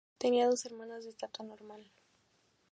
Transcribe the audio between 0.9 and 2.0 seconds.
de estatura normal.